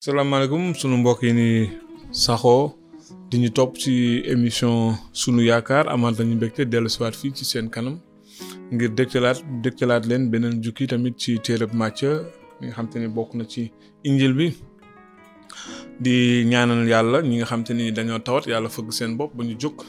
[0.00, 1.70] Assalamualaikum, sunu mbok ini ni
[3.28, 7.68] di ñu top ci émission sunu yaakaar amaat nañu mbégte dellu siwaat fi ci seen
[7.68, 8.00] kanam
[8.72, 12.10] ngir dégtalaat dégtalaat leen benen jukki tamit ci téréb matcha
[12.60, 13.72] mi nga xamanteni bokku na ci
[14.04, 14.46] injil bi
[16.00, 19.84] di ñaanal yalla ñi nga xamanteni dañu tawat yalla fëgg seen bop ba ñu juk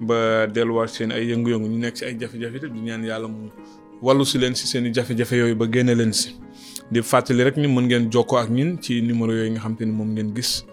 [0.00, 3.50] ba wat seen ay yëngu-yëngu ñu nekk ci ay jafé jafé di ñaan yalla mu
[4.00, 6.32] walu ci leen ci seen jafé jafé yoy ba génne leen si
[6.92, 9.84] di fàttali rek ni mën ngeen jokkoo ak ñun ci numéro yooyu nga xam te
[9.84, 10.64] ni moom ngeen gis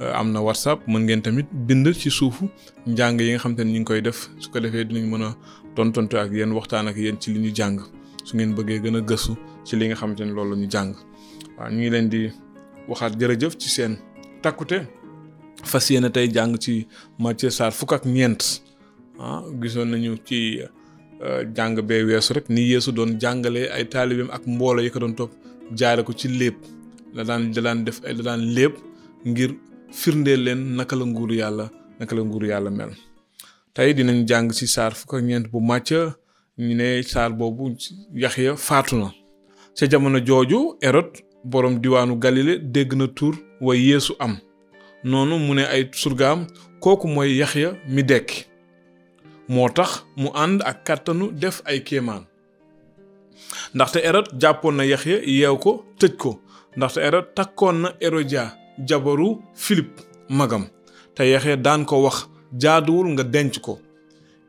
[0.00, 2.44] euh, am na whatsapp mën ngeen tamit bind ci suufu
[2.86, 5.30] njàng yi nga xam te ni ñu koy def su ko defee dinañ mën a
[5.74, 7.78] tontonte ak yéen waxtaan ak yéen ci li ñu jàng
[8.26, 9.32] su ngeen bëggee gën a gëstu
[9.66, 10.90] ci li nga xam te ni loolu ñu jàng
[11.58, 12.20] waaw ñu ngi leen di
[12.88, 13.92] waxaat jërëjëf ci seen
[14.42, 14.78] takkute
[15.70, 16.86] fas yéene tey jàng ci
[17.18, 18.42] Mathieu Sarr fukk ak ñeent
[19.20, 20.60] ah gisoon nañu ci
[21.26, 24.98] euh, jàng bee weesu rek ni yeesu doon jàngalee ay taalibim ak mboolo yi ko
[25.00, 25.32] doon topp
[25.74, 26.56] jaare ko ci lépp
[27.14, 28.74] la daan da daan def da daan lépp
[29.24, 29.50] ngir
[29.92, 31.66] firndeel leen naka la nguuru yàlla
[31.98, 32.92] naka la nguuru yàlla mel
[33.74, 35.90] tey dinañ jàng si saar fukk ak ñeent bu màcc
[36.64, 37.64] ñu ne saar boobu
[38.22, 38.28] ya
[38.68, 39.08] faatu na
[39.76, 41.12] ca jamono jooju erot
[41.50, 43.34] borom diwaanu galile dégg na tur
[43.66, 44.34] wa yeesu am
[45.10, 46.38] noonu mu ne ay surgaam
[46.82, 47.46] kooku mooy ya
[47.94, 48.28] mi dekk
[49.52, 49.90] moo tax
[50.20, 52.22] mu ànd ak kàttanu def ay kéemaan
[53.74, 56.30] ndaxte Hérode jàppoon na Yaxya yeew ko tëj ko
[56.76, 58.44] ndaxte Hérode takkoon na Hérodia
[58.88, 60.64] jabaru Philippe magam
[61.14, 62.16] te Yaxya daan ko wax
[62.62, 63.78] jaaduwul nga denc ko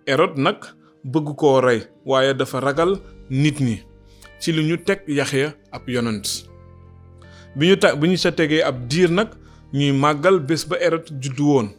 [0.08, 0.58] Hérode nag
[1.06, 3.78] bëgg ko rey waaye dafa ragal nit ñi
[4.42, 6.26] ci li ñu teg yax ya ab yonent
[7.56, 9.30] bi ñu ta bi ñu sa tegee ab diir nag
[9.74, 11.70] ñuy màggal bés ba Hérode juddu woon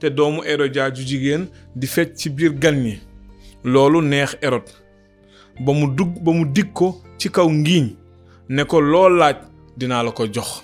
[0.00, 2.98] te doomu Hérodia ju jigéen di fecc ci biir gan ñi
[3.64, 4.72] loolu neex Hérode
[5.60, 7.86] ba mu dugg ba mu dig ko ci kaw ngiñ
[8.48, 9.36] ne ko loo laaj
[9.78, 10.62] dinaa la ko jox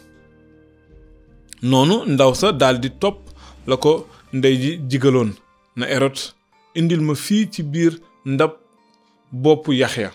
[1.62, 3.18] noonu ndaw sa daal di topp
[3.66, 5.32] la ko ndey ji jigaloon
[5.76, 6.34] na erot
[6.74, 8.50] indil ma fii ci biir ndab
[9.32, 10.10] bopp yaxya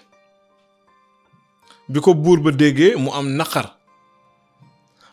[1.88, 3.78] bi ko buur ba déggee mu am naqar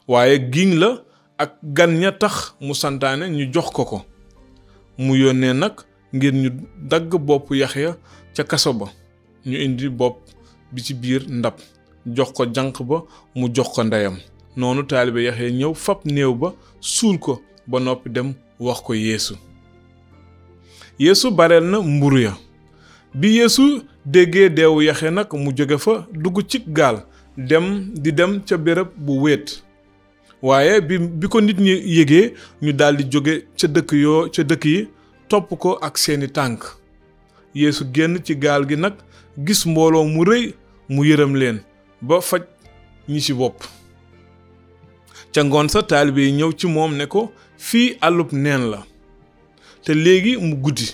[0.09, 1.03] waaye giñ la
[1.39, 4.05] ak gan ña tax mu santaane ñu jox ko ko
[4.99, 6.51] mu yónnee nag ngir ñu
[6.91, 7.97] dagg bopp yaxya
[8.35, 8.87] ca kaso ba
[9.47, 10.17] ñu indi bopp
[10.73, 11.55] bi ci biir ndab
[12.07, 13.03] jox ko janq ba
[13.35, 14.17] mu jox ko ndeyam
[14.57, 19.35] noonu taalibe yaxee ñëw fab néew ba suul ko ba noppi dem wax ko yéesu
[20.99, 22.37] yéesu bareel na mburu ya
[23.15, 27.05] bi yéesu déggee deewu yaxe nag mu jóge fa dugg cig gaal
[27.37, 29.63] dem di dem ca béréb bu wéet
[30.43, 32.33] waaye bi ko nit ñi yége
[32.63, 34.89] ñu daldi jóge ca dëkk yoo ca dëkk yi
[35.29, 36.82] topp ko ak seeni tànk
[37.55, 38.95] yeesu génn ci gaal gi nag
[39.39, 40.55] gis mbooloo mu rëy
[40.89, 41.59] mu yërëm leen
[42.01, 42.43] ba faj
[43.09, 43.65] ñi ci bopp
[45.35, 48.85] ca ngoon sa taalibe yi ñëw ci moom ne ko fii àllub neen la
[49.85, 50.87] te léegi mu guddi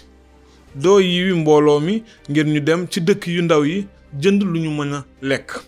[0.74, 3.86] doo yiwi mbooloo mi ngir ñu dem ci dëkk yu ndaw yi
[4.20, 5.60] jënd lu ñu mën a lekk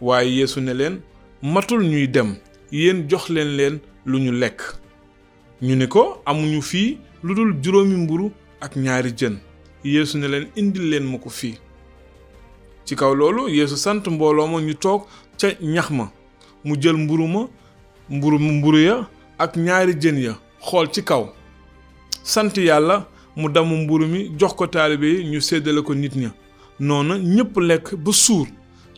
[0.00, 1.00] waaye yeesu ne leen
[1.42, 2.36] matul ñuy dem
[2.72, 4.60] yéen jox leen leen lu ñu lekk
[5.62, 8.30] ñu ni ko amuñu fii lu dul juróomi mburu
[8.60, 9.36] ak ñaari jën
[9.84, 11.30] yeesu leen indil leen ma ko
[12.84, 15.02] ci kaw loolu yéesu sant mbooloo ma ñu toog
[15.40, 16.10] ca ñax ma
[16.64, 17.48] mu jël mburu ma
[18.10, 19.08] mburu mburu ya
[19.38, 21.28] ak ñaari jën ya xool ci kaw
[22.22, 26.32] sant yàlla mu damu mburu mi jox ko taalibe yi ñu seddale ko nit ña
[26.80, 28.46] noonu ñépp lekk ba suur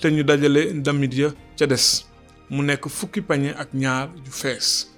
[0.00, 2.04] te ñu dajale ndamit ya ca des
[2.50, 4.91] mu nekk fukki pañe ak ñaar yu fees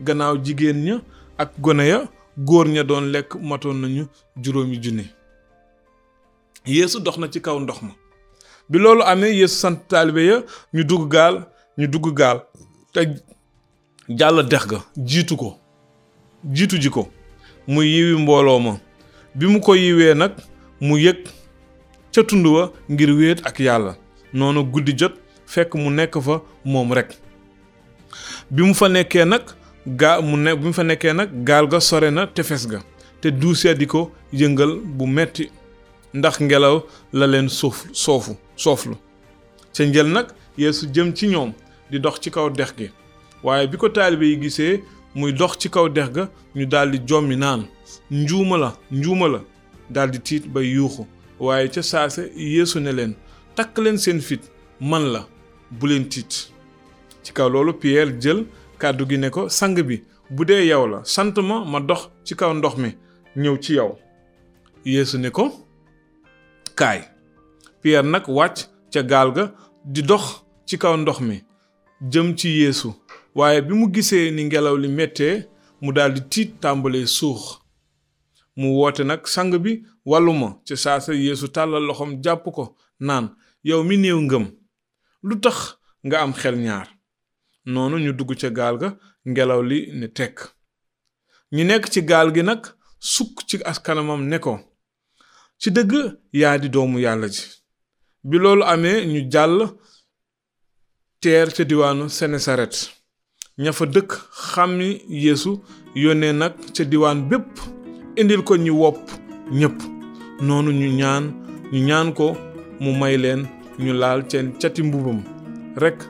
[0.00, 1.02] gannaaw jigéen ña
[1.38, 2.08] ak gone ya
[2.38, 4.06] góor ña doon lekk matoon nañu
[4.36, 5.04] juróomi junne
[6.66, 7.94] yeesu dox na ci kaw ndox ma
[8.68, 10.42] bi loolu amee yeesu sant taalibe ya
[10.74, 11.46] ñu dugg gaal
[11.78, 12.42] ñu dugg gaal
[12.92, 13.00] te
[14.08, 15.58] jàll dex ga jiitu ko
[16.44, 17.08] jiitu ji ko
[17.68, 18.78] mu yiwi mbooloo ma
[19.34, 20.32] bi mu ko yiwee nag
[20.80, 21.24] mu yëg
[22.14, 23.96] ca tund wa ngir wéet ak yàlla
[24.32, 25.14] noonu guddi jot
[25.46, 27.10] fekk mu nekk fa moom rekk
[28.50, 29.42] bi mu fa nekkee nag
[29.86, 32.80] gaa mu ne bi mu fa nekkee nag gaal ga sore na tefes ga
[33.20, 35.50] te duusee di ko yëngal bu metti
[36.14, 36.80] ndax ngelaw
[37.12, 38.96] la leen suuf soofu sooflu
[39.76, 40.26] ca njël nag
[40.58, 41.52] yeesu jëm ci ñoom
[41.90, 42.88] di dox ci kaw dex gi
[43.42, 44.82] waaye bi ko taalibe yi gisee
[45.14, 47.66] muy dox ci kaw dex ga ñu daldi jommi naan
[48.10, 49.40] njuuma la njuuma la
[49.90, 51.06] daldi tiit ba yuuxu
[51.40, 53.14] waaye ca saase yéesu ne leen
[53.54, 54.40] takk leen seen fit
[54.80, 55.28] man la
[55.70, 56.50] bu leen tiit
[57.22, 58.44] ci kaw loolu Pierre jël
[58.84, 59.96] kàddu gi ne ko sang bi
[60.34, 62.88] bu dee yow la sant ma ma dox ci kaw ndox mi
[63.42, 63.92] ñëw ci yow
[64.92, 65.44] yéesu ne ko
[66.78, 67.00] kaay
[67.80, 68.56] Pierre nag wàcc
[68.92, 69.44] ca gaal ga
[69.92, 70.24] di dox
[70.66, 71.36] ci kaw ndox mi
[72.10, 72.90] jëm ci yéesu
[73.38, 75.36] waaye bi mu gisee ni ngelaw li mettee
[75.82, 77.42] mu daldi tiit tàmbalee suux
[78.58, 79.72] mu woote nag sang bi
[80.10, 81.12] wàllu ma ca saa sa
[81.54, 82.64] tàllal loxoom jàpp ko
[83.06, 83.26] naan
[83.68, 84.46] yow mi néew ngëm
[85.26, 85.58] lu tax
[86.04, 86.88] nga am xel ñaar
[87.72, 88.88] noonu ñu dugg ca gaal ga
[89.28, 90.36] ngelaw li ne tekk
[91.54, 92.62] ñi nekk ci gaal gi nag
[93.12, 94.52] sukk ci askanamam ne ko
[95.60, 95.92] ci dëgg
[96.40, 97.42] yaa di doomu yàlla ji
[98.28, 99.58] bi loolu amee ñu jàll
[101.20, 102.74] teer ca diwaanu Senesaret
[103.62, 104.88] ña fa dëkk xam xàmmi
[105.22, 105.52] yéesu
[106.02, 107.52] yónnee nag ca diwaan bépp
[108.20, 109.00] indil ko ñi wopp
[109.58, 109.78] ñépp
[110.46, 111.24] noonu ñu ñaan
[111.86, 112.26] ñaan ko
[112.82, 113.42] mu may leen
[113.82, 115.20] ñu laal seen cati mbubam
[115.82, 116.00] rekk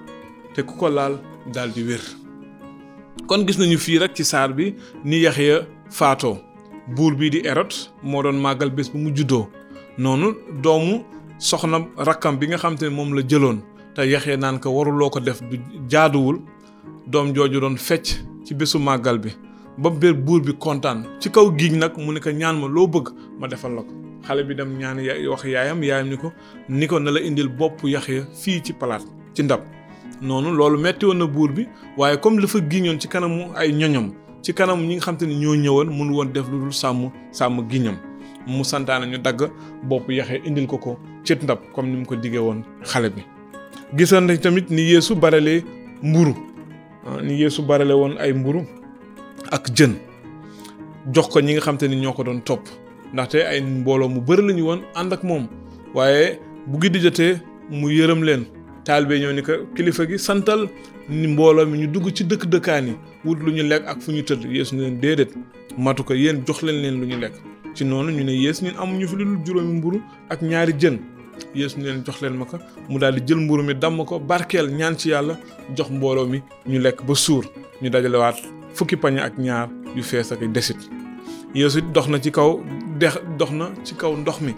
[0.54, 1.14] te ku ko laal
[1.50, 2.00] dal di wér
[3.26, 4.74] kon gis nañu fii rek ci saar bi
[5.04, 6.38] ni yaxya fato
[6.96, 9.48] buur bi di erot moo doon màggal bés bu mu juddoo
[9.98, 11.04] noonu doomu
[11.38, 13.60] soxna rakam bi nga xam te moom la jëloon
[13.94, 15.58] te yaxya naan ko waruloo ko def du
[15.88, 16.40] jaaduwul
[17.06, 19.32] doom jooju doon fecc ci bésu màggal bi
[19.78, 22.86] ba bir buur bi kontaan ci kaw giñ nag mu ne ko ñaan ma loo
[22.86, 23.08] bëgg
[23.38, 23.92] ma defal la ko
[24.26, 24.98] xale bi dem ñaan
[25.30, 26.08] wax yaayam yaayam
[26.68, 29.02] ni ko ni na la indil bopp yaxya fii ci palaat
[29.34, 29.60] ci ndab
[30.22, 34.12] noonu loolu metti woon na buur bi waaye comme dafa giñoon ci kanamu ay ñoñam
[34.42, 37.68] ci kanamu ñi nga xam ni ñoo ñëwal mënu woon def lu dul sàmm sàmm
[37.68, 37.96] giñam
[38.46, 39.50] mu santaane ñu dagg
[39.88, 43.22] bopp yaxe indil ko ko cët ndab comme ni mu ko diggee woon xale bi.
[43.96, 45.64] gisoon nañ tamit ni yeesu barale
[46.02, 46.34] mburu
[47.06, 48.64] ah, ni yeesu barale woon ay mburu
[49.50, 49.92] ak jën
[51.14, 52.68] jox ko ñi nga xam ni ñoo ko doon topp
[53.12, 55.46] ndaxte ay mbooloo mu bari lañu woon ànd ak moom
[55.94, 57.36] waaye bu guddi jotee
[57.70, 58.44] mu yërëm leen.
[58.84, 60.68] taalibe ñoo ni ko kilifa gi santal
[61.08, 62.94] ni mbooloo mi ñu dugg ci dëkk dëkkaan yi
[63.24, 65.32] wut lu ñu lekk ak fu ñu tëdd yeesu ne leen déedéet
[65.78, 67.34] matu ko yéen jox leen leen lu ñu lekk
[67.74, 70.96] ci noonu ñu ne yeesu ñun amuñu fi lu dul mburu ak ñaari jën
[71.54, 72.46] yeesu ne leen jox leen ma
[72.90, 75.38] mu jël mburu mi damm ko barkeel ñaan ci yàlla
[75.76, 77.44] jox mi ñu lek ba suur
[77.82, 78.36] ñu dajalewaat
[78.74, 80.76] fukki pañ ak ñaar yu fees ak desit
[81.54, 82.60] yeesu dox na ci kaw
[83.00, 84.52] dex dox na ci kaw ndox mi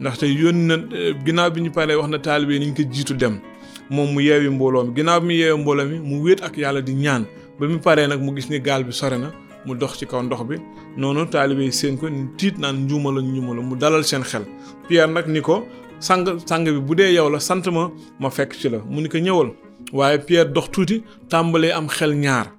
[0.00, 0.76] ndaxte yónni na
[1.24, 3.40] ginnaaw bi ñu paree wax na taalibe yi nañ ko jiitu dem
[3.88, 6.82] moom mu yeewi mbooloo mi ginnaaw bi mu yeewi mbooloo mi mu wéet ak yàlla
[6.82, 7.24] di ñaan
[7.58, 9.32] ba mu paree nag mu gis ni gaal bi sore na
[9.64, 10.56] mu dox ci kaw ndox bi
[10.98, 14.44] noonu taalibe yi seen ko tiit naan njuuma la njuuma la mu dalal seen xel
[14.86, 15.64] Pierre nag ni ko
[15.98, 17.90] sang sang bi bu dee yow la sant ma
[18.20, 19.48] ma fekk ci la mu ni ko ñëwal
[19.94, 22.52] waaye Pierre dox tuuti tàmbalee am xel ñaar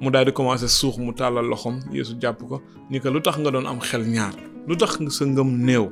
[0.00, 2.60] mu daal di commencé suux mu tàllal loxoom Yeesu jàpp ko
[2.90, 4.34] ni ko lu tax nga doon am xel ñaar
[4.66, 5.86] lu tax sa ngëm néew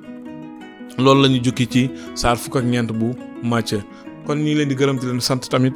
[0.97, 3.13] loolu lañu jukki ci saar fukk ak ñeent bu
[3.43, 3.79] màcce
[4.27, 5.75] kon ñi leen di gërëm di leen sant tamit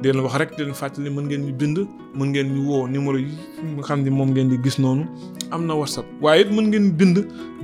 [0.00, 1.78] di leen wax rek di leen fàttali mën ngeen ñu bind
[2.16, 3.34] mën ngeen ñu woo numéro yi
[3.74, 5.04] nga xam ne moom ngeen di gis noonu
[5.52, 7.16] am na whatsapp waaye it mën ngeen bind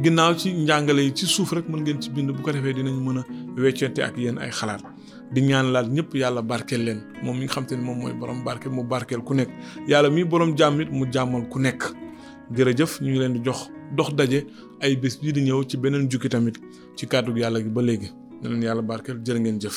[0.03, 2.95] ginnaaw ci njàngale yi ci suuf rek mën ngeen ci bind bu ko defee dinañ
[3.07, 3.23] mën a
[3.57, 4.83] weccente ak yéen ay xalaat
[5.33, 8.13] di ñaan laat ñëpp yàlla barkeel leen moom mi nga xam te ne moom mooy
[8.13, 8.71] borom barkeel
[9.21, 9.49] mu ku nekk
[9.89, 11.83] yàlla mi borom jàmm it mu jàmmal ku nekk
[12.57, 13.61] jërëjëf ñu ngi leen di jox
[13.97, 14.39] dox daje
[14.85, 16.57] ay bés bii di ñëw ci beneen jukki tamit
[16.97, 18.09] ci kàddu yàlla gi ba léegi
[18.41, 19.77] na leen yàlla barkeel jërë ngeen jëf